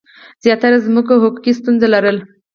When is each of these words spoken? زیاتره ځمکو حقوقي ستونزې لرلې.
زیاتره 0.43 0.77
ځمکو 0.85 1.13
حقوقي 1.23 1.51
ستونزې 1.59 1.87
لرلې. 1.93 2.23